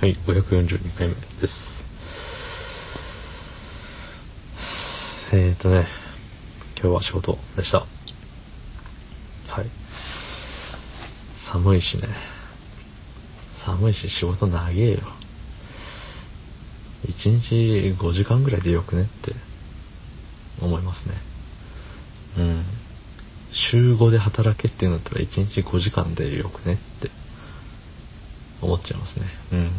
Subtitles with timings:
[0.00, 1.52] はい、542回目です。
[5.32, 5.88] えーとね、
[6.80, 7.80] 今日は仕事でした。
[7.80, 7.86] は
[9.60, 9.66] い。
[11.52, 12.02] 寒いしね。
[13.66, 14.98] 寒いし仕事長えよ。
[17.08, 19.34] 1日5時間ぐらいでよくねって
[20.62, 21.14] 思いますね。
[22.38, 22.64] うん。
[23.72, 27.17] 週5で働けっていうんだったら1日5時間でよくねって
[28.60, 29.26] 思っちゃいますね。
[29.52, 29.70] うん。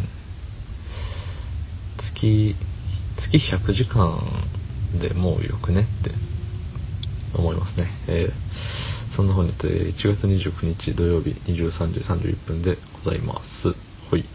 [1.97, 2.55] 月、
[3.17, 4.19] 月100時間
[4.99, 6.11] でもうよくねって
[7.37, 7.87] 思いますね。
[8.07, 13.73] えー、そんな本日、1月29日土曜日23時31分でございます。
[14.09, 14.25] ほい。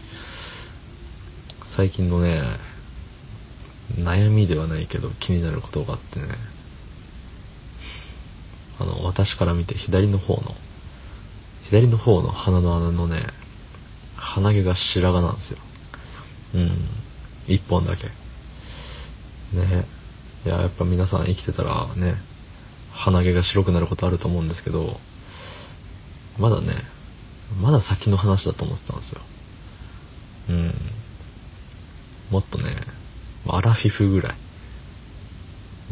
[1.75, 2.57] 最近のね、
[3.97, 6.27] 悩みではないけど気になることがあってね、
[8.79, 10.55] あの、私から見て左の方の、
[11.69, 13.27] 左の方の鼻の穴のね、
[14.35, 15.57] 鼻毛が白髪なんですよ。
[16.55, 16.89] うん。
[17.47, 18.03] 一本だけ。
[19.55, 19.85] ね。
[20.45, 22.15] いや、やっぱ皆さん生きてたらね、
[22.91, 24.99] 鼻毛が白くなることあると思うんですけど、
[26.37, 26.83] まだね、
[27.61, 29.21] まだ先の話だと思ってたんですよ。
[30.49, 30.73] うん。
[32.29, 32.75] もっとね、
[33.47, 34.35] アラフィフぐらい。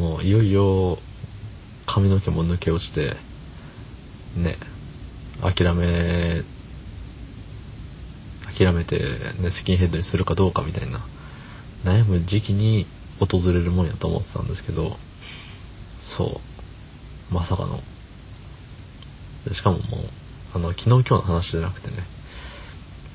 [0.02, 0.98] もういよいよ
[1.86, 3.16] 髪の毛も抜け落ちて、
[4.36, 4.58] ね、
[5.42, 6.44] 諦め、
[8.58, 8.98] 諦めて、
[9.40, 11.06] ね、スキンヘッドにするかどうかみたいな、
[11.84, 12.88] 悩む時期に
[13.20, 14.98] 訪れるもんやと思ってたんですけど、
[16.18, 16.42] そ
[17.32, 17.82] う、まさかの。
[19.54, 20.10] しかももう、
[20.54, 22.04] あの、昨日今日の話じゃなくてね、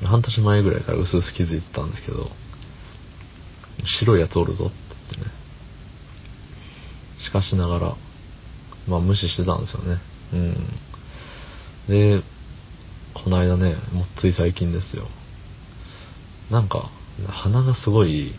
[0.02, 2.30] 半年前ぐらいから薄々気づいてたんですけど、
[3.84, 4.74] 白いやつおるぞって
[5.12, 5.34] 言ってね。
[7.24, 7.96] しかしながら、
[8.86, 10.00] まあ無視してたんですよね。
[10.32, 10.54] うん。
[11.88, 12.22] で、
[13.14, 15.08] この間ね、もうつい最近ですよ。
[16.50, 16.90] なんか、
[17.26, 18.34] 鼻がすごい、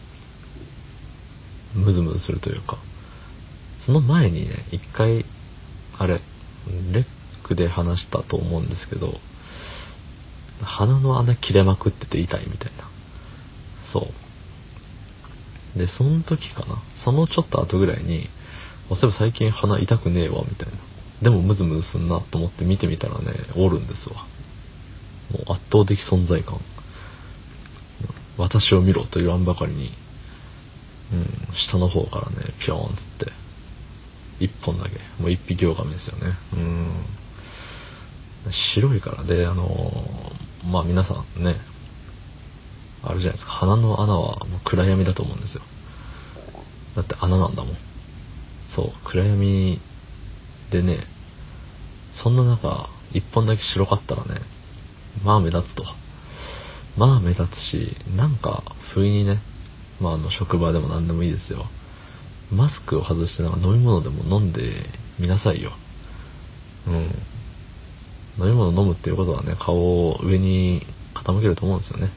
[1.75, 2.77] ムズムズするというか、
[3.85, 5.25] その前にね、一回、
[5.97, 6.19] あれ、
[6.91, 7.05] レッ
[7.43, 9.15] クで話したと思うんですけど、
[10.61, 12.89] 鼻の穴切れまくってて痛いみたいな。
[13.91, 14.07] そ
[15.75, 15.79] う。
[15.79, 16.81] で、その時かな。
[17.03, 18.29] そのちょっと後ぐらいに、
[18.89, 20.73] そういえば最近鼻痛くねえわ、みたいな。
[21.21, 24.25] でもムズムズすんなと思って見てみたらね、おるんですわ。
[25.31, 26.59] もう圧倒的存在感。
[28.39, 29.91] 私を見ろと言わんばかりに、
[31.11, 33.31] うん、下の方からね、ピョーンつって、
[34.39, 36.37] 一本だけ、もう一匹狼ですよね。
[36.53, 37.05] うん。
[38.73, 39.91] 白いからで、あの
[40.65, 41.57] まあ皆さんね、
[43.03, 45.61] あるじゃないですか、鼻の穴はもう暗闇だと思うんですよ。
[46.95, 47.77] だって穴なんだもん。
[48.73, 49.81] そう、暗闇
[50.71, 51.07] でね、
[52.13, 54.41] そんな中、一本だけ白かったらね、
[55.23, 55.83] まあ目立つと。
[56.97, 58.63] まあ目立つし、なんか、
[58.93, 59.41] 不意にね、
[60.01, 61.67] まああの、職場でも何でもいいですよ。
[62.51, 64.85] マスクを外してなんか飲み物でも飲んで
[65.19, 65.71] みなさいよ。
[66.87, 66.93] うん。
[68.43, 70.81] 飲み物飲むっていうことはね、顔を上に
[71.13, 72.11] 傾けると思うんですよね。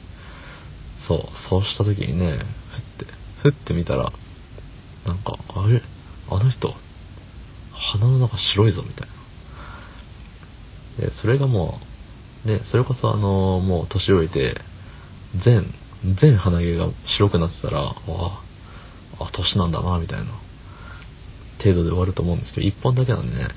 [1.07, 1.19] そう、
[1.49, 2.39] そうした時にね、
[2.71, 4.11] ふって、ふって見たら、
[5.05, 5.81] なんか、あれ？
[6.29, 6.73] あの人、
[7.73, 9.07] 鼻の中白いぞ、みたい
[10.99, 11.07] な。
[11.07, 11.85] で、それがもう、
[12.45, 14.59] ね、それこそあの、もう年老いて、
[15.43, 15.73] 全、
[16.21, 18.43] 全鼻毛が白くなってたら、わあ、
[19.19, 20.25] あ、年なんだな、みたいな、
[21.59, 23.47] 程度で終わると思うんですけど、一本だけなんでね、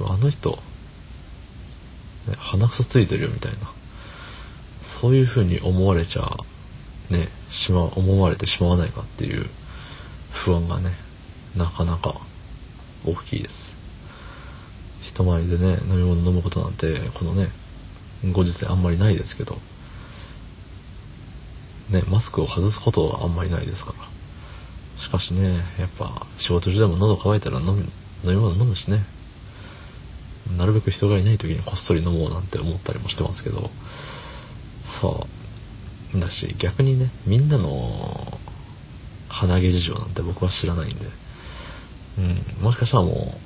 [0.00, 0.58] あの人、
[2.28, 3.72] ね、鼻くそついてるよ、みたいな。
[5.00, 6.36] そういう風に思われちゃ、
[7.10, 9.46] ね、しま、思われてしまわないかっていう
[10.44, 10.94] 不安がね、
[11.56, 12.20] なかなか
[13.06, 13.73] 大きいです。
[15.14, 17.50] 人前でね、飲み物飲むことなんて、このね、
[18.32, 19.56] 後日あんまりないですけど、
[21.90, 24.14] ね、マスクを外すことはあんまりないですから。
[25.02, 27.84] しかしね、やっぱ仕事中でも喉乾いたら飲む、
[28.24, 29.04] 飲み物飲むしね、
[30.56, 33.70] なるべく人がいない時にこっそり飲もうなんて思ったりもしてますけど、
[35.00, 35.26] そ
[36.14, 36.20] う。
[36.20, 38.38] だし、逆にね、みんなの
[39.28, 41.06] 鼻毛事情なんて僕は知らないんで、
[42.18, 43.43] うん、もしかしたらもう、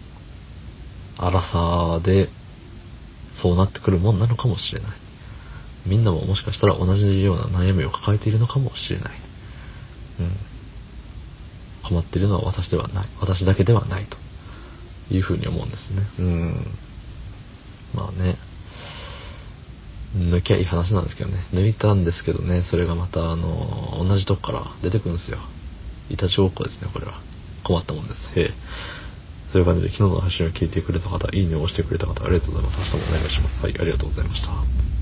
[1.19, 2.29] 荒さで、
[3.43, 4.91] そうなってくるもんなのかもしれない。
[5.87, 9.13] みんなももしかしたら同じような悩みを抱えているのかもしれない。
[10.21, 10.37] うん。
[11.89, 13.09] 困っているのは私ではない。
[13.21, 16.03] 私だけではないというふうに思うんですね。
[16.19, 16.67] うん。
[17.95, 18.37] まあね。
[20.17, 21.45] 抜きゃいい話なんですけどね。
[21.53, 25.39] 抜いたんですけどね、それがまた、あの、同じとこから出てくるんですよ。
[26.11, 27.21] いたちごっこですね、これは。
[27.65, 28.39] 困ったもんです。
[28.39, 28.55] へえ。
[29.53, 32.95] そういう感じで昨日の配信を聞いてくれた方、いいねを押してくれた方、ありがとうございます。
[32.95, 33.63] 明日もお願いします。
[33.63, 34.98] はい、ありがとうございました。